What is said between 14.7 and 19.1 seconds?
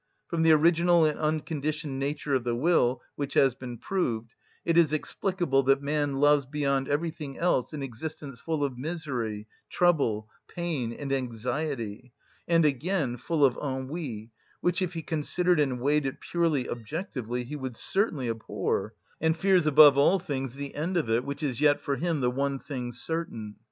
if he considered and weighed it purely objectively, he would certainly abhor,